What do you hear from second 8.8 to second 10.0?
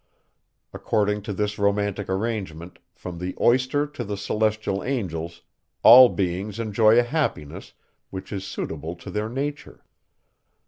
to their nature.